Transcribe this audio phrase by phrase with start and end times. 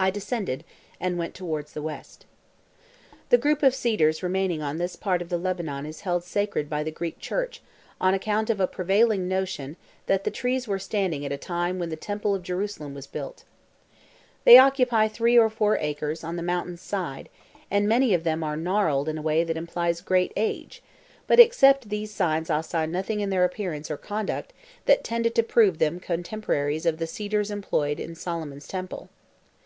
[0.00, 0.62] I descended
[1.00, 2.24] and went towards the west.
[3.30, 6.84] The group of cedars remaining on this part of the Lebanon is held sacred by
[6.84, 7.60] the Greek Church
[8.00, 9.74] on account of a prevailing notion
[10.06, 13.42] that the trees were standing at a time when the temple of Jerusalem was built.
[14.44, 17.28] They occupy three or four acres on the mountain's side,
[17.68, 20.80] and many of them are gnarled in a way that implies great age,
[21.26, 24.52] but except these signs I saw nothing in their appearance or conduct
[24.86, 29.08] that tended to prove them contemporaries of the cedars employed in Solomon's Temple.